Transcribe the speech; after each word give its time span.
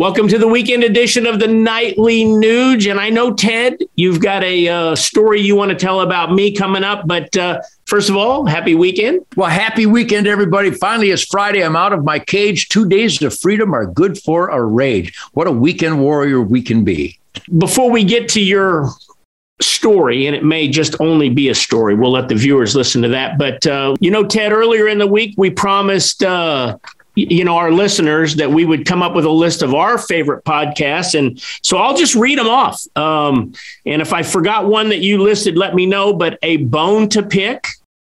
Welcome 0.00 0.28
to 0.28 0.38
the 0.38 0.48
weekend 0.48 0.82
edition 0.82 1.26
of 1.26 1.40
the 1.40 1.46
Nightly 1.46 2.24
Nuge. 2.24 2.90
And 2.90 2.98
I 2.98 3.10
know, 3.10 3.34
Ted, 3.34 3.76
you've 3.96 4.18
got 4.18 4.42
a 4.42 4.66
uh, 4.66 4.96
story 4.96 5.42
you 5.42 5.54
want 5.54 5.72
to 5.72 5.76
tell 5.76 6.00
about 6.00 6.32
me 6.32 6.56
coming 6.56 6.82
up. 6.82 7.06
But 7.06 7.36
uh, 7.36 7.60
first 7.84 8.08
of 8.08 8.16
all, 8.16 8.46
happy 8.46 8.74
weekend. 8.74 9.26
Well, 9.36 9.50
happy 9.50 9.84
weekend, 9.84 10.26
everybody. 10.26 10.70
Finally, 10.70 11.10
it's 11.10 11.24
Friday. 11.24 11.62
I'm 11.62 11.76
out 11.76 11.92
of 11.92 12.02
my 12.02 12.18
cage. 12.18 12.70
Two 12.70 12.88
days 12.88 13.20
of 13.20 13.38
freedom 13.38 13.74
are 13.74 13.84
good 13.84 14.16
for 14.16 14.48
a 14.48 14.64
rage. 14.64 15.14
What 15.34 15.46
a 15.46 15.52
weekend 15.52 16.00
warrior 16.00 16.40
we 16.40 16.62
can 16.62 16.82
be. 16.82 17.20
Before 17.58 17.90
we 17.90 18.02
get 18.02 18.26
to 18.30 18.40
your 18.40 18.88
story, 19.60 20.26
and 20.26 20.34
it 20.34 20.42
may 20.42 20.66
just 20.66 20.98
only 21.02 21.28
be 21.28 21.50
a 21.50 21.54
story. 21.54 21.94
We'll 21.94 22.12
let 22.12 22.30
the 22.30 22.36
viewers 22.36 22.74
listen 22.74 23.02
to 23.02 23.08
that. 23.08 23.36
But, 23.36 23.66
uh, 23.66 23.96
you 24.00 24.10
know, 24.10 24.24
Ted, 24.24 24.50
earlier 24.50 24.88
in 24.88 24.96
the 24.96 25.06
week, 25.06 25.34
we 25.36 25.50
promised 25.50 26.22
uh, 26.22 26.78
you 27.28 27.44
know 27.44 27.56
our 27.56 27.70
listeners 27.70 28.36
that 28.36 28.50
we 28.50 28.64
would 28.64 28.86
come 28.86 29.02
up 29.02 29.14
with 29.14 29.24
a 29.24 29.30
list 29.30 29.62
of 29.62 29.74
our 29.74 29.98
favorite 29.98 30.44
podcasts. 30.44 31.18
And 31.18 31.40
so 31.62 31.78
i'll 31.78 31.96
just 31.96 32.14
read 32.14 32.38
them 32.38 32.48
off. 32.48 32.84
Um, 32.96 33.52
and 33.86 34.00
if 34.02 34.12
i 34.12 34.22
forgot 34.22 34.66
one 34.66 34.88
that 34.90 34.98
you 34.98 35.22
listed 35.22 35.56
let 35.56 35.74
me 35.74 35.86
know. 35.86 36.12
But 36.12 36.38
a 36.42 36.58
bone 36.58 37.08
to 37.10 37.22
pick 37.22 37.66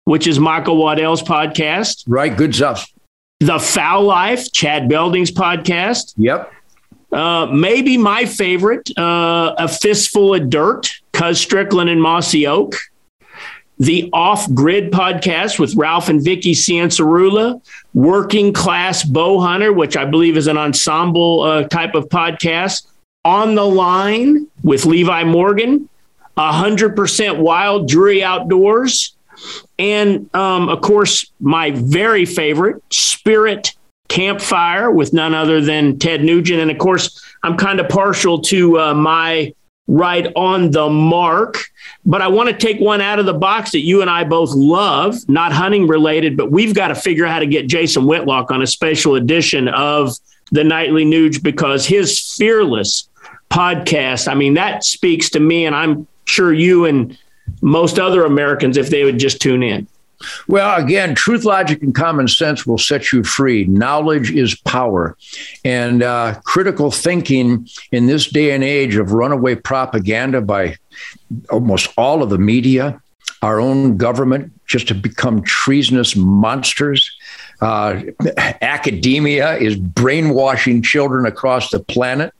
which 0.05 0.27
is 0.27 0.39
michael 0.39 0.77
waddell's 0.77 1.23
podcast. 1.23 2.05
Right 2.07 2.35
good 2.35 2.55
stuff. 2.55 2.91
The 3.41 3.59
fowl 3.59 4.05
life 4.05 4.51
chad 4.53 4.89
belding's 4.89 5.31
podcast. 5.31 6.15
Yep. 6.17 6.53
Uh, 7.13 7.47
maybe 7.47 7.97
my 7.97 8.27
favorite 8.27 8.91
uh, 8.99 9.55
a 9.57 9.69
fistful 9.69 10.35
of 10.35 10.51
dirt 10.51 10.91
cuz 11.13 11.41
strickland 11.41 11.89
and 11.89 12.03
mossy 12.03 12.47
oak 12.47 12.77
the 13.79 14.11
Off 14.13 14.53
Grid 14.55 14.91
podcast 14.91 15.59
with 15.59 15.75
Ralph 15.77 16.09
and 16.09 16.23
Vicki 16.23 16.53
Cianciarulo, 16.53 17.63
Working 17.95 18.53
Class 18.53 19.05
Bow 19.05 19.41
Hunter, 19.41 19.73
which 19.73 19.97
I 19.97 20.05
believe 20.05 20.37
is 20.37 20.47
an 20.47 20.59
ensemble 20.59 21.43
uh, 21.43 21.65
type 21.65 21.95
of 21.95 22.09
podcast, 22.09 22.87
On 23.25 23.55
the 23.55 23.65
Line 23.65 24.49
with 24.63 24.85
Levi 24.85 25.25
Morgan, 25.25 25.89
100% 26.37 27.39
Wild 27.39 27.89
Drury 27.89 28.23
Outdoors, 28.23 29.17
and 29.79 30.35
um, 30.35 30.69
of 30.69 30.81
course, 30.81 31.31
my 31.41 31.71
very 31.71 32.25
favorite, 32.25 32.83
Spirit 32.91 33.75
Campfire 34.09 34.91
with 34.91 35.13
none 35.13 35.35
other 35.35 35.61
than 35.61 35.99
Ted 35.99 36.25
Nugent. 36.25 36.61
And 36.61 36.71
of 36.71 36.79
course, 36.79 37.23
I'm 37.43 37.57
kind 37.57 37.79
of 37.79 37.89
partial 37.89 38.41
to 38.43 38.79
uh, 38.81 38.95
my 38.95 39.53
right 39.89 40.31
on 40.37 40.71
the 40.71 40.89
mark. 40.89 41.57
But 42.05 42.23
I 42.23 42.29
want 42.29 42.51
to 42.51 42.57
take 42.57 42.79
one 42.79 43.01
out 43.01 43.19
of 43.19 43.27
the 43.27 43.35
box 43.35 43.73
that 43.73 43.81
you 43.81 44.03
and 44.03 44.09
I 44.09 44.25
both 44.25 44.51
love, 44.53 45.17
not 45.29 45.53
hunting 45.53 45.89
related, 45.89 46.37
but 46.37 46.53
we've 46.53 46.75
got 46.75 46.89
to 46.89 46.95
figure 46.95 47.27
out 47.27 47.33
how 47.33 47.39
to 47.41 47.47
get 47.47 47.67
Jason 47.67 48.07
Whitlock 48.07 48.51
on 48.51 48.63
a 48.63 48.67
special 48.67 49.17
edition 49.17 49.69
of 49.69 50.17
the 50.53 50.63
Nightly 50.63 51.05
Nuge 51.05 51.43
because 51.43 51.87
his 51.87 52.19
fearless 52.37 53.09
podcast, 53.51 54.31
I 54.31 54.35
mean, 54.35 54.55
that 54.55 54.85
speaks 54.85 55.31
to 55.31 55.41
me, 55.41 55.67
and 55.67 55.75
I'm 55.75 56.07
sure 56.25 56.53
you 56.53 56.85
and 56.85 57.19
most 57.63 57.99
other 57.99 58.25
Americans 58.25 58.77
if 58.77 58.91
they 58.91 59.05
would 59.05 59.19
just 59.19 59.41
tune 59.41 59.63
in. 59.63 59.89
Well, 60.49 60.77
again, 60.83 61.15
truth, 61.15 61.45
logic, 61.45 61.83
and 61.83 61.95
common 61.95 62.29
sense 62.29 62.67
will 62.67 62.79
set 62.79 63.13
you 63.13 63.23
free. 63.23 63.65
Knowledge 63.65 64.31
is 64.31 64.55
power. 64.55 65.17
And 65.65 66.03
uh, 66.03 66.41
critical 66.45 66.91
thinking 66.91 67.69
in 67.93 68.07
this 68.07 68.29
day 68.29 68.51
and 68.53 68.65
age 68.65 68.97
of 68.97 69.13
runaway 69.13 69.55
propaganda 69.55 70.41
by 70.41 70.77
almost 71.51 71.93
all 71.97 72.23
of 72.23 72.31
the 72.31 72.39
media, 72.39 73.01
our 73.43 73.61
own 73.61 73.97
government, 73.97 74.53
just 74.67 74.89
to 74.89 74.95
become 74.95 75.43
treasonous 75.43 76.17
monsters. 76.17 77.11
Uh, 77.61 78.03
academia 78.61 79.57
is 79.57 79.77
brainwashing 79.77 80.83
children 80.83 81.27
across 81.27 81.71
the 81.71 81.81
planet. 81.81 82.33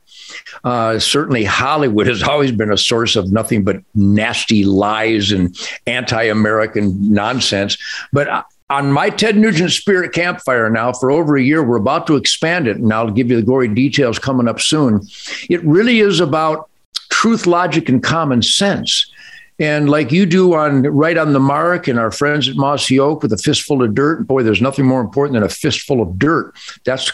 Uh, 0.63 0.99
certainly, 0.99 1.43
Hollywood 1.43 2.07
has 2.07 2.23
always 2.23 2.51
been 2.51 2.71
a 2.71 2.77
source 2.77 3.15
of 3.15 3.31
nothing 3.31 3.63
but 3.63 3.81
nasty 3.95 4.65
lies 4.65 5.31
and 5.31 5.55
anti 5.87 6.23
American 6.23 7.13
nonsense. 7.13 7.77
But 8.11 8.27
uh, 8.27 8.43
on 8.69 8.91
my 8.91 9.09
Ted 9.09 9.35
Nugent 9.35 9.71
Spirit 9.71 10.13
Campfire 10.13 10.69
now 10.69 10.93
for 10.93 11.11
over 11.11 11.35
a 11.35 11.41
year, 11.41 11.63
we're 11.63 11.77
about 11.77 12.05
to 12.07 12.15
expand 12.15 12.67
it, 12.67 12.77
and 12.77 12.93
I'll 12.93 13.11
give 13.11 13.29
you 13.29 13.35
the 13.35 13.41
gory 13.41 13.67
details 13.67 14.19
coming 14.19 14.47
up 14.47 14.59
soon. 14.59 15.01
It 15.49 15.63
really 15.63 15.99
is 15.99 16.19
about 16.19 16.69
truth, 17.09 17.47
logic, 17.47 17.89
and 17.89 18.03
common 18.03 18.41
sense. 18.41 19.11
And 19.59 19.89
like 19.89 20.11
you 20.11 20.25
do 20.25 20.53
on 20.53 20.83
right 20.83 21.17
on 21.17 21.33
the 21.33 21.39
mark 21.39 21.87
and 21.87 21.99
our 21.99 22.11
friends 22.11 22.47
at 22.47 22.55
Mossy 22.55 22.97
Oak 22.97 23.23
with 23.23 23.33
a 23.33 23.37
fistful 23.37 23.83
of 23.83 23.93
dirt, 23.93 24.25
boy, 24.25 24.41
there's 24.41 24.61
nothing 24.61 24.85
more 24.85 25.01
important 25.01 25.33
than 25.33 25.43
a 25.43 25.49
fistful 25.49 26.01
of 26.01 26.17
dirt. 26.17 26.55
That's 26.85 27.11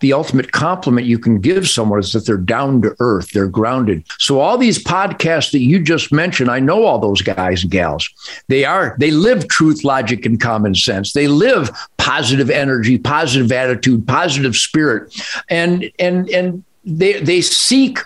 the 0.00 0.12
ultimate 0.12 0.52
compliment 0.52 1.06
you 1.06 1.18
can 1.18 1.40
give 1.40 1.68
someone 1.68 2.00
is 2.00 2.12
that 2.12 2.26
they're 2.26 2.36
down 2.36 2.82
to 2.82 2.94
earth, 3.00 3.30
they're 3.30 3.48
grounded. 3.48 4.04
So 4.18 4.40
all 4.40 4.58
these 4.58 4.82
podcasts 4.82 5.52
that 5.52 5.60
you 5.60 5.82
just 5.82 6.12
mentioned, 6.12 6.50
I 6.50 6.60
know 6.60 6.84
all 6.84 6.98
those 6.98 7.22
guys 7.22 7.62
and 7.62 7.70
gals. 7.70 8.08
They 8.48 8.64
are 8.64 8.96
they 8.98 9.10
live 9.10 9.48
truth, 9.48 9.84
logic, 9.84 10.26
and 10.26 10.40
common 10.40 10.74
sense. 10.74 11.12
They 11.12 11.28
live 11.28 11.70
positive 11.98 12.50
energy, 12.50 12.98
positive 12.98 13.50
attitude, 13.52 14.06
positive 14.06 14.56
spirit, 14.56 15.14
and 15.48 15.90
and 15.98 16.28
and 16.30 16.64
they 16.84 17.20
they 17.20 17.40
seek 17.40 17.98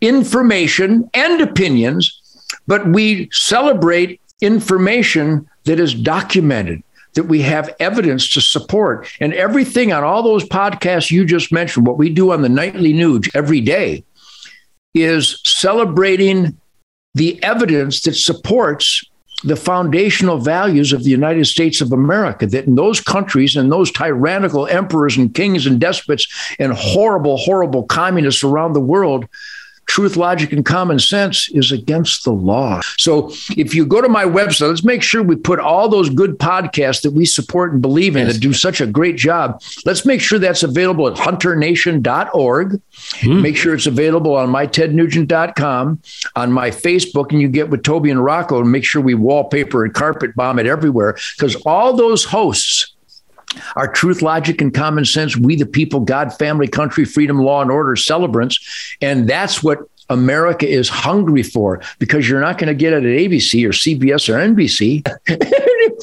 information 0.00 1.08
and 1.14 1.40
opinions, 1.40 2.20
but 2.66 2.86
we 2.88 3.28
celebrate 3.32 4.20
information 4.40 5.48
that 5.64 5.80
is 5.80 5.94
documented 5.94 6.82
that 7.14 7.24
we 7.24 7.42
have 7.42 7.74
evidence 7.80 8.28
to 8.30 8.40
support. 8.40 9.08
And 9.20 9.32
everything 9.34 9.92
on 9.92 10.04
all 10.04 10.22
those 10.22 10.44
podcasts 10.44 11.10
you 11.10 11.24
just 11.24 11.52
mentioned, 11.52 11.86
what 11.86 11.98
we 11.98 12.10
do 12.10 12.32
on 12.32 12.42
the 12.42 12.48
nightly 12.48 12.92
Nuge 12.92 13.30
every 13.34 13.60
day, 13.60 14.04
is 14.94 15.40
celebrating 15.44 16.58
the 17.14 17.42
evidence 17.42 18.02
that 18.02 18.14
supports 18.14 19.04
the 19.44 19.56
foundational 19.56 20.38
values 20.38 20.92
of 20.92 21.04
the 21.04 21.10
United 21.10 21.44
States 21.44 21.80
of 21.80 21.92
America. 21.92 22.46
That 22.46 22.66
in 22.66 22.76
those 22.76 23.00
countries 23.00 23.56
and 23.56 23.70
those 23.70 23.92
tyrannical 23.92 24.66
emperors 24.66 25.16
and 25.16 25.34
kings 25.34 25.66
and 25.66 25.80
despots 25.80 26.26
and 26.58 26.72
horrible, 26.72 27.36
horrible 27.36 27.84
communists 27.84 28.42
around 28.42 28.72
the 28.72 28.80
world 28.80 29.28
truth, 29.86 30.16
logic, 30.16 30.52
and 30.52 30.64
common 30.64 30.98
sense 30.98 31.48
is 31.50 31.72
against 31.72 32.24
the 32.24 32.32
law. 32.32 32.80
So 32.98 33.30
if 33.56 33.74
you 33.74 33.86
go 33.86 34.00
to 34.00 34.08
my 34.08 34.24
website, 34.24 34.68
let's 34.68 34.84
make 34.84 35.02
sure 35.02 35.22
we 35.22 35.36
put 35.36 35.58
all 35.58 35.88
those 35.88 36.10
good 36.10 36.38
podcasts 36.38 37.02
that 37.02 37.12
we 37.12 37.24
support 37.24 37.72
and 37.72 37.82
believe 37.82 38.16
in 38.16 38.26
yes. 38.26 38.34
that 38.34 38.40
do 38.40 38.52
such 38.52 38.80
a 38.80 38.86
great 38.86 39.16
job. 39.16 39.62
Let's 39.84 40.04
make 40.04 40.20
sure 40.20 40.38
that's 40.38 40.62
available 40.62 41.08
at 41.08 41.16
hunternation.org. 41.16 42.80
Hmm. 43.20 43.42
Make 43.42 43.56
sure 43.56 43.74
it's 43.74 43.86
available 43.86 44.34
on 44.36 44.48
mytednugent.com, 44.50 46.02
on 46.36 46.52
my 46.52 46.70
Facebook, 46.70 47.30
and 47.32 47.40
you 47.40 47.48
get 47.48 47.70
with 47.70 47.82
Toby 47.82 48.10
and 48.10 48.24
Rocco 48.24 48.60
and 48.60 48.70
make 48.70 48.84
sure 48.84 49.02
we 49.02 49.14
wallpaper 49.14 49.84
and 49.84 49.94
carpet 49.94 50.34
bomb 50.34 50.58
it 50.58 50.66
everywhere 50.66 51.16
because 51.36 51.56
all 51.66 51.96
those 51.96 52.24
hosts 52.24 52.93
our 53.76 53.88
truth, 53.88 54.22
logic, 54.22 54.60
and 54.60 54.72
common 54.72 55.04
sense, 55.04 55.36
we 55.36 55.56
the 55.56 55.66
people, 55.66 56.00
God, 56.00 56.36
family, 56.36 56.68
country, 56.68 57.04
freedom, 57.04 57.38
law, 57.38 57.62
and 57.62 57.70
order 57.70 57.96
celebrants. 57.96 58.96
And 59.00 59.28
that's 59.28 59.62
what 59.62 59.80
America 60.10 60.68
is 60.68 60.88
hungry 60.88 61.42
for 61.42 61.80
because 61.98 62.28
you're 62.28 62.40
not 62.40 62.58
going 62.58 62.68
to 62.68 62.74
get 62.74 62.92
it 62.92 62.98
at 62.98 63.02
ABC 63.02 63.64
or 63.64 63.70
CBS 63.70 64.28
or 64.28 64.34
NBC. 64.34 65.02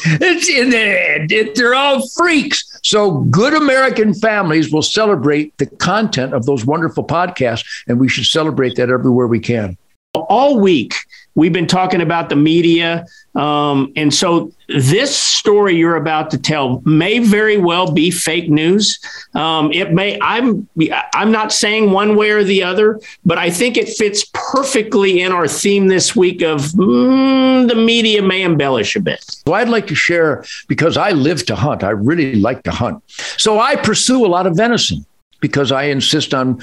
it, 0.04 1.56
they're 1.56 1.76
all 1.76 2.08
freaks. 2.10 2.80
So 2.84 3.20
good 3.20 3.54
American 3.54 4.14
families 4.14 4.72
will 4.72 4.82
celebrate 4.82 5.56
the 5.58 5.68
content 5.68 6.34
of 6.34 6.46
those 6.46 6.66
wonderful 6.66 7.04
podcasts, 7.04 7.66
and 7.88 8.00
we 8.00 8.10
should 8.10 8.26
celebrate 8.26 8.76
that 8.76 8.90
everywhere 8.90 9.28
we 9.28 9.40
can. 9.40 9.78
All 10.14 10.60
week, 10.60 10.96
we've 11.36 11.54
been 11.54 11.68
talking 11.68 12.02
about 12.02 12.30
the 12.30 12.36
media 12.36 13.06
um, 13.36 13.94
and 13.96 14.14
so 14.14 14.52
this 14.68 15.18
story 15.18 15.76
you're 15.76 15.96
about 15.96 16.32
to 16.32 16.38
tell 16.38 16.82
may 16.86 17.20
very 17.20 17.58
well 17.58 17.92
be 17.92 18.12
fake 18.12 18.50
news. 18.50 19.00
Um, 19.34 19.72
it 19.72 19.94
may. 19.94 20.20
I'm. 20.22 20.68
I'm 21.14 21.32
not 21.32 21.54
saying 21.54 21.92
one 21.92 22.16
way 22.16 22.32
or 22.32 22.44
the 22.44 22.64
other, 22.64 23.00
but 23.26 23.38
I 23.38 23.50
think 23.50 23.78
it 23.78 23.88
fits 23.90 24.26
perfectly 24.34 25.22
in 25.22 25.32
our 25.32 25.48
theme 25.48 25.88
this 25.88 26.16
week 26.16 26.42
of 26.42 26.62
mm, 26.72 27.68
the 27.70 27.76
media 27.76 28.22
may 28.22 28.44
embellish 28.44 28.96
a 28.96 29.00
bit. 29.00 29.24
Well, 29.46 29.56
I'd 29.56 29.70
like 29.70 29.88
to 29.88 29.96
share 29.96 30.44
because 30.68 30.98
I 30.98 31.12
live 31.12 31.46
to 31.46 31.56
hunt. 31.56 31.84
I 31.84 31.92
really 31.92 32.36
like 32.36 32.64
to 32.64 32.72
hunt, 32.72 33.02
so 33.38 33.60
I 33.60 33.78
pursue 33.78 34.26
a 34.26 34.28
lot 34.28 34.46
of 34.46 34.58
venison 34.58 35.06
because 35.40 35.72
I 35.72 35.84
insist 35.84 36.34
on 36.34 36.62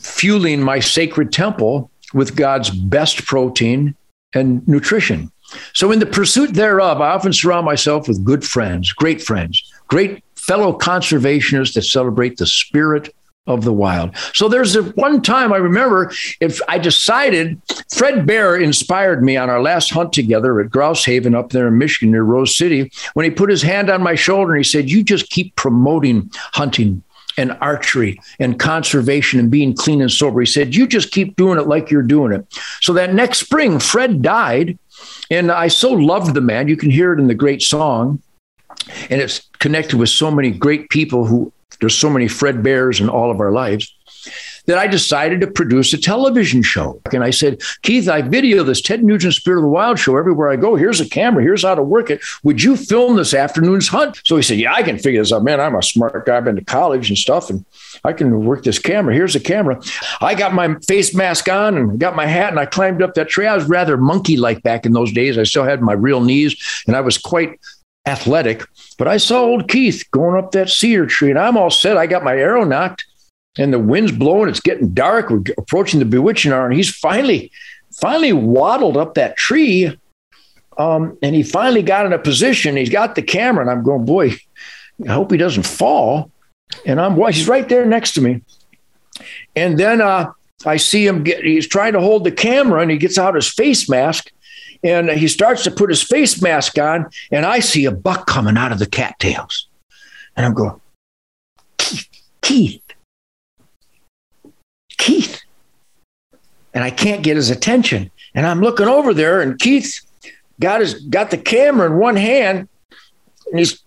fueling 0.00 0.60
my 0.60 0.80
sacred 0.80 1.32
temple 1.32 1.90
with 2.12 2.36
God's 2.36 2.70
best 2.70 3.24
protein 3.26 3.94
and 4.34 4.66
nutrition. 4.66 5.30
So, 5.72 5.92
in 5.92 5.98
the 5.98 6.06
pursuit 6.06 6.54
thereof, 6.54 7.00
I 7.00 7.10
often 7.10 7.32
surround 7.32 7.66
myself 7.66 8.08
with 8.08 8.24
good 8.24 8.44
friends, 8.44 8.92
great 8.92 9.22
friends, 9.22 9.62
great 9.88 10.24
fellow 10.36 10.76
conservationists 10.76 11.74
that 11.74 11.82
celebrate 11.82 12.36
the 12.36 12.46
spirit 12.46 13.14
of 13.46 13.64
the 13.64 13.72
wild. 13.72 14.16
So 14.32 14.48
there's 14.48 14.74
a 14.74 14.82
one 14.92 15.20
time 15.20 15.52
I 15.52 15.58
remember 15.58 16.10
if 16.40 16.60
I 16.66 16.78
decided 16.78 17.60
Fred 17.94 18.26
Bear 18.26 18.56
inspired 18.56 19.22
me 19.22 19.36
on 19.36 19.50
our 19.50 19.60
last 19.60 19.90
hunt 19.90 20.12
together 20.12 20.60
at 20.60 20.70
Grouse 20.70 21.04
Haven 21.04 21.34
up 21.34 21.50
there 21.50 21.68
in 21.68 21.76
Michigan 21.76 22.12
near 22.12 22.22
Rose 22.22 22.56
City 22.56 22.90
when 23.12 23.24
he 23.24 23.30
put 23.30 23.50
his 23.50 23.60
hand 23.60 23.90
on 23.90 24.02
my 24.02 24.14
shoulder 24.14 24.54
and 24.54 24.64
he 24.64 24.68
said, 24.68 24.90
"You 24.90 25.02
just 25.02 25.28
keep 25.28 25.54
promoting 25.56 26.30
hunting 26.54 27.02
and 27.36 27.56
archery 27.60 28.20
and 28.38 28.58
conservation 28.58 29.40
and 29.40 29.50
being 29.50 29.74
clean 29.74 30.00
and 30.00 30.10
sober. 30.10 30.40
He 30.40 30.46
said, 30.46 30.74
You 30.74 30.86
just 30.86 31.10
keep 31.10 31.36
doing 31.36 31.58
it 31.58 31.66
like 31.66 31.90
you're 31.90 32.02
doing 32.02 32.32
it. 32.32 32.46
So 32.80 32.92
that 32.94 33.14
next 33.14 33.40
spring, 33.40 33.78
Fred 33.78 34.22
died. 34.22 34.78
And 35.30 35.50
I 35.50 35.68
so 35.68 35.92
loved 35.92 36.34
the 36.34 36.40
man. 36.40 36.68
You 36.68 36.76
can 36.76 36.90
hear 36.90 37.12
it 37.12 37.18
in 37.18 37.26
the 37.26 37.34
great 37.34 37.62
song. 37.62 38.22
And 39.10 39.20
it's 39.20 39.48
connected 39.58 39.98
with 39.98 40.08
so 40.08 40.30
many 40.30 40.50
great 40.50 40.88
people 40.90 41.24
who 41.24 41.52
there's 41.80 41.96
so 41.96 42.10
many 42.10 42.28
Fred 42.28 42.62
Bears 42.62 43.00
in 43.00 43.08
all 43.08 43.30
of 43.30 43.40
our 43.40 43.50
lives 43.50 43.94
that 44.66 44.78
I 44.78 44.86
decided 44.86 45.40
to 45.40 45.46
produce 45.46 45.92
a 45.92 45.98
television 45.98 46.62
show. 46.62 47.00
And 47.12 47.22
I 47.22 47.30
said, 47.30 47.60
Keith, 47.82 48.08
I 48.08 48.22
video 48.22 48.62
this 48.62 48.80
Ted 48.80 49.04
Nugent 49.04 49.34
Spirit 49.34 49.58
of 49.58 49.62
the 49.62 49.68
Wild 49.68 49.98
show 49.98 50.16
everywhere 50.16 50.50
I 50.50 50.56
go. 50.56 50.74
Here's 50.74 51.00
a 51.00 51.08
camera. 51.08 51.42
Here's 51.42 51.62
how 51.62 51.74
to 51.74 51.82
work 51.82 52.10
it. 52.10 52.22
Would 52.42 52.62
you 52.62 52.76
film 52.76 53.16
this 53.16 53.34
afternoon's 53.34 53.88
hunt? 53.88 54.20
So 54.24 54.36
he 54.36 54.42
said, 54.42 54.58
Yeah, 54.58 54.72
I 54.72 54.82
can 54.82 54.98
figure 54.98 55.20
this 55.20 55.32
out. 55.32 55.44
Man, 55.44 55.60
I'm 55.60 55.74
a 55.74 55.82
smart 55.82 56.26
guy. 56.26 56.36
I've 56.36 56.44
been 56.44 56.56
to 56.56 56.64
college 56.64 57.08
and 57.08 57.18
stuff, 57.18 57.50
and 57.50 57.64
I 58.04 58.12
can 58.12 58.44
work 58.44 58.64
this 58.64 58.78
camera. 58.78 59.14
Here's 59.14 59.36
a 59.36 59.40
camera. 59.40 59.80
I 60.20 60.34
got 60.34 60.54
my 60.54 60.74
face 60.86 61.14
mask 61.14 61.48
on 61.48 61.76
and 61.76 61.98
got 61.98 62.16
my 62.16 62.26
hat, 62.26 62.50
and 62.50 62.58
I 62.58 62.66
climbed 62.66 63.02
up 63.02 63.14
that 63.14 63.28
tree. 63.28 63.46
I 63.46 63.54
was 63.54 63.68
rather 63.68 63.96
monkey 63.96 64.36
like 64.36 64.62
back 64.62 64.86
in 64.86 64.92
those 64.92 65.12
days. 65.12 65.38
I 65.38 65.44
still 65.44 65.64
had 65.64 65.82
my 65.82 65.92
real 65.92 66.20
knees, 66.20 66.56
and 66.86 66.96
I 66.96 67.00
was 67.00 67.18
quite 67.18 67.60
athletic. 68.06 68.64
But 68.98 69.08
I 69.08 69.16
saw 69.16 69.40
old 69.42 69.68
Keith 69.68 70.04
going 70.10 70.42
up 70.42 70.52
that 70.52 70.70
cedar 70.70 71.06
tree, 71.06 71.30
and 71.30 71.38
I'm 71.38 71.56
all 71.56 71.70
set. 71.70 71.96
I 71.96 72.06
got 72.06 72.24
my 72.24 72.36
arrow 72.36 72.64
nocked 72.64 73.04
and 73.58 73.72
the 73.72 73.78
wind's 73.78 74.12
blowing. 74.12 74.48
It's 74.48 74.60
getting 74.60 74.94
dark. 74.94 75.30
We're 75.30 75.42
approaching 75.58 76.00
the 76.00 76.06
bewitching 76.06 76.52
hour, 76.52 76.66
and 76.66 76.74
he's 76.74 76.90
finally, 76.90 77.50
finally 77.92 78.32
waddled 78.32 78.96
up 78.96 79.14
that 79.14 79.36
tree. 79.36 79.98
Um, 80.76 81.16
and 81.22 81.36
he 81.36 81.44
finally 81.44 81.82
got 81.82 82.04
in 82.04 82.12
a 82.12 82.18
position. 82.18 82.76
He's 82.76 82.90
got 82.90 83.14
the 83.14 83.22
camera, 83.22 83.62
and 83.62 83.70
I'm 83.70 83.84
going, 83.84 84.04
boy, 84.04 84.36
I 85.08 85.12
hope 85.12 85.30
he 85.30 85.36
doesn't 85.36 85.66
fall. 85.66 86.30
And 86.84 87.00
I'm, 87.00 87.14
boy, 87.14 87.30
he's 87.30 87.46
right 87.46 87.68
there 87.68 87.86
next 87.86 88.14
to 88.14 88.20
me. 88.20 88.42
And 89.54 89.78
then 89.78 90.00
uh, 90.00 90.32
I 90.66 90.78
see 90.78 91.06
him 91.06 91.22
get, 91.22 91.44
he's 91.44 91.68
trying 91.68 91.92
to 91.92 92.00
hold 92.00 92.24
the 92.24 92.32
camera, 92.32 92.80
and 92.80 92.90
he 92.90 92.96
gets 92.96 93.18
out 93.18 93.36
his 93.36 93.48
face 93.48 93.88
mask, 93.88 94.32
and 94.82 95.08
he 95.10 95.28
starts 95.28 95.62
to 95.64 95.70
put 95.70 95.90
his 95.90 96.02
face 96.02 96.42
mask 96.42 96.76
on, 96.78 97.08
and 97.30 97.46
I 97.46 97.60
see 97.60 97.84
a 97.84 97.92
buck 97.92 98.26
coming 98.26 98.56
out 98.56 98.72
of 98.72 98.80
the 98.80 98.86
cattails. 98.86 99.68
And 100.36 100.44
I'm 100.44 100.54
going, 100.54 100.80
Keith, 101.78 102.08
Keith, 102.42 102.82
Keith. 105.04 105.42
And 106.72 106.82
I 106.82 106.90
can't 106.90 107.22
get 107.22 107.36
his 107.36 107.50
attention. 107.50 108.10
And 108.34 108.46
I'm 108.46 108.60
looking 108.60 108.88
over 108.88 109.12
there, 109.12 109.42
and 109.42 109.58
Keith 109.58 110.00
got 110.58 110.80
his 110.80 110.94
got 110.94 111.30
the 111.30 111.36
camera 111.36 111.86
in 111.86 111.98
one 111.98 112.16
hand, 112.16 112.68
and 113.50 113.58
he's 113.58 113.82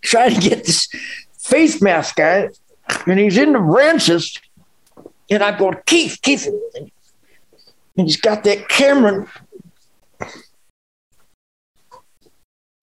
trying 0.00 0.34
to 0.34 0.40
get 0.40 0.64
this 0.64 0.88
face 1.38 1.82
mask 1.82 2.16
guy, 2.16 2.48
and 3.06 3.18
he's 3.18 3.36
in 3.36 3.52
the 3.52 3.58
branches. 3.58 4.36
And 5.28 5.42
I 5.42 5.56
go, 5.56 5.72
Keith, 5.86 6.18
Keith. 6.22 6.48
And 7.96 8.06
he's 8.06 8.16
got 8.16 8.44
that 8.44 8.68
camera. 8.68 9.30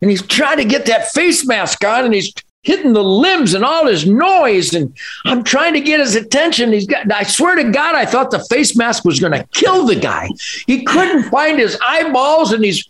And 0.01 0.11
he's 0.11 0.21
trying 0.21 0.57
to 0.57 0.65
get 0.65 0.85
that 0.85 1.11
face 1.11 1.45
mask 1.45 1.83
on, 1.83 2.05
and 2.05 2.13
he's 2.13 2.33
hitting 2.63 2.94
the 2.94 3.04
limbs 3.04 3.54
and 3.54 3.63
all 3.63 3.86
his 3.86 4.07
noise. 4.07 4.74
And 4.74 4.98
I'm 5.25 5.44
trying 5.44 5.74
to 5.74 5.81
get 5.81 6.00
his 6.00 6.15
attention. 6.15 6.71
He's 6.71 6.88
got, 6.88 7.12
I 7.12 7.24
swear 7.24 7.56
to 7.56 7.69
God, 7.69 7.95
I 7.95 8.06
thought 8.06 8.31
the 8.31 8.44
face 8.45 8.75
mask 8.75 9.06
was 9.06 9.19
going 9.19 9.33
to 9.33 9.45
kill 9.51 9.86
the 9.86 9.95
guy. 9.95 10.30
He 10.65 10.83
couldn't 10.83 11.30
find 11.30 11.60
his 11.60 11.77
eyeballs 11.86 12.54
and 12.54 12.63
he's 12.63 12.88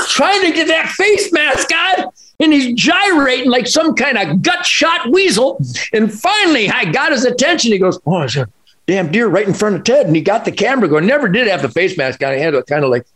trying 0.00 0.42
to 0.42 0.52
get 0.52 0.68
that 0.68 0.88
face 0.88 1.32
mask 1.32 1.70
on. 1.72 2.12
And 2.40 2.52
he's 2.52 2.74
gyrating 2.74 3.50
like 3.50 3.68
some 3.68 3.94
kind 3.94 4.18
of 4.18 4.42
gut 4.42 4.66
shot 4.66 5.12
weasel. 5.12 5.60
And 5.92 6.12
finally, 6.12 6.68
I 6.70 6.86
got 6.86 7.12
his 7.12 7.24
attention. 7.24 7.70
He 7.70 7.78
goes, 7.78 8.00
Oh, 8.04 8.22
it's 8.22 8.34
a 8.34 8.48
damn 8.86 9.12
deer 9.12 9.28
right 9.28 9.46
in 9.46 9.54
front 9.54 9.76
of 9.76 9.84
Ted. 9.84 10.06
And 10.06 10.16
he 10.16 10.22
got 10.22 10.44
the 10.44 10.50
camera 10.50 10.88
going. 10.88 11.06
Never 11.06 11.28
did 11.28 11.46
have 11.46 11.62
the 11.62 11.68
face 11.68 11.96
mask 11.96 12.20
on. 12.24 12.34
He 12.34 12.40
had 12.40 12.54
it 12.54 12.66
kind 12.66 12.84
of 12.84 12.90
like, 12.90 13.06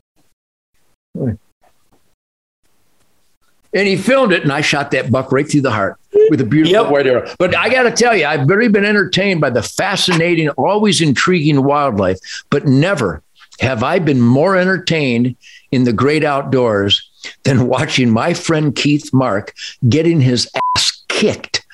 and 3.75 3.87
he 3.87 3.97
filmed 3.97 4.33
it, 4.33 4.43
and 4.43 4.53
I 4.53 4.61
shot 4.61 4.91
that 4.93 5.11
buck 5.11 5.33
right 5.33 5.49
through 5.49 5.63
the 5.63 5.71
heart 5.71 5.99
with 6.31 6.41
a 6.41 6.45
beautiful 6.45 6.83
yep. 6.83 6.91
white 6.91 7.07
arrow. 7.07 7.31
But 7.39 7.57
I 7.57 7.69
got 7.69 7.85
to 7.85 7.91
tell 7.91 8.17
you, 8.17 8.27
I've 8.27 8.49
really 8.49 8.69
been 8.69 8.85
entertained 8.85 9.41
by 9.41 9.51
the 9.51 9.63
fascinating, 9.63 10.49
always 10.51 11.01
intriguing 11.01 11.63
wildlife, 11.63 12.19
but 12.51 12.67
never 12.67 13.23
have 13.61 13.83
I 13.83 13.99
been 13.99 14.21
more 14.21 14.57
entertained 14.57 15.37
in 15.73 15.85
the 15.85 15.93
great 15.93 16.25
outdoors 16.25 17.09
than 17.45 17.69
watching 17.69 18.11
my 18.11 18.35
friend 18.35 18.75
Keith 18.75 19.13
Mark 19.13 19.55
getting 19.89 20.21
his 20.21 20.51
ass 20.77 21.03
kicked 21.09 21.65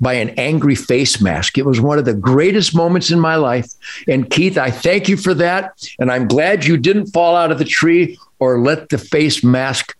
by 0.00 0.14
an 0.14 0.30
angry 0.30 0.74
face 0.74 1.20
mask. 1.20 1.56
It 1.56 1.64
was 1.64 1.80
one 1.80 1.98
of 1.98 2.04
the 2.04 2.14
greatest 2.14 2.74
moments 2.74 3.10
in 3.10 3.18
my 3.18 3.36
life. 3.36 3.72
And 4.06 4.28
Keith, 4.28 4.58
I 4.58 4.70
thank 4.70 5.08
you 5.08 5.16
for 5.16 5.32
that. 5.34 5.72
And 5.98 6.10
I'm 6.10 6.28
glad 6.28 6.64
you 6.64 6.76
didn't 6.76 7.06
fall 7.06 7.34
out 7.34 7.50
of 7.50 7.58
the 7.58 7.64
tree 7.64 8.18
or 8.38 8.60
let 8.60 8.90
the 8.90 8.98
face 8.98 9.42
mask 9.42 9.96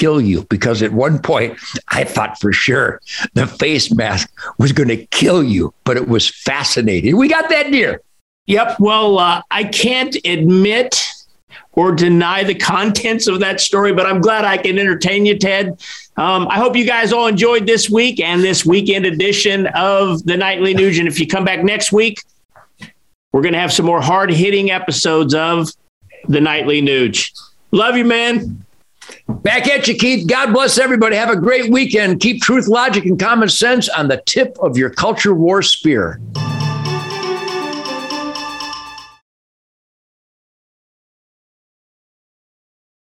kill 0.00 0.20
you 0.20 0.44
because 0.48 0.82
at 0.82 0.92
one 0.92 1.18
point 1.18 1.58
I 1.88 2.04
thought 2.04 2.40
for 2.40 2.52
sure 2.54 3.00
the 3.34 3.46
face 3.46 3.92
mask 3.92 4.32
was 4.58 4.72
going 4.72 4.88
to 4.88 5.04
kill 5.06 5.44
you, 5.44 5.74
but 5.84 5.98
it 5.98 6.08
was 6.08 6.28
fascinating. 6.28 7.18
We 7.18 7.28
got 7.28 7.50
that 7.50 7.70
deer. 7.70 8.00
Yep. 8.46 8.80
Well, 8.80 9.18
uh, 9.18 9.42
I 9.50 9.64
can't 9.64 10.16
admit 10.24 11.06
or 11.72 11.92
deny 11.92 12.42
the 12.42 12.54
contents 12.54 13.26
of 13.26 13.40
that 13.40 13.60
story, 13.60 13.92
but 13.92 14.06
I'm 14.06 14.20
glad 14.20 14.44
I 14.44 14.56
can 14.56 14.78
entertain 14.78 15.26
you, 15.26 15.38
Ted. 15.38 15.80
Um, 16.16 16.48
I 16.48 16.56
hope 16.56 16.74
you 16.76 16.86
guys 16.86 17.12
all 17.12 17.26
enjoyed 17.26 17.66
this 17.66 17.90
week 17.90 18.18
and 18.20 18.42
this 18.42 18.64
weekend 18.64 19.04
edition 19.06 19.66
of 19.68 20.24
the 20.24 20.36
Nightly 20.36 20.74
Nuge. 20.74 20.98
And 20.98 21.06
if 21.06 21.20
you 21.20 21.26
come 21.26 21.44
back 21.44 21.62
next 21.62 21.92
week, 21.92 22.22
we're 23.32 23.42
going 23.42 23.52
to 23.52 23.60
have 23.60 23.72
some 23.72 23.86
more 23.86 24.00
hard 24.00 24.32
hitting 24.32 24.70
episodes 24.70 25.34
of 25.34 25.68
the 26.26 26.40
Nightly 26.40 26.82
Nuge. 26.82 27.30
Love 27.70 27.96
you, 27.96 28.04
man. 28.04 28.64
Back 29.28 29.68
at 29.68 29.88
you, 29.88 29.94
Keith. 29.94 30.26
God 30.26 30.52
bless 30.52 30.78
everybody. 30.78 31.16
Have 31.16 31.30
a 31.30 31.36
great 31.36 31.70
weekend. 31.70 32.20
Keep 32.20 32.42
truth, 32.42 32.68
logic, 32.68 33.04
and 33.04 33.18
common 33.18 33.48
sense 33.48 33.88
on 33.88 34.08
the 34.08 34.22
tip 34.26 34.56
of 34.60 34.76
your 34.76 34.90
culture 34.90 35.34
war 35.34 35.62
spear. 35.62 36.20